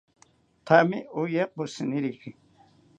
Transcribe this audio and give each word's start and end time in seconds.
Thame 0.65 0.97
oya 1.19 1.43
pishiniriki 1.53 2.29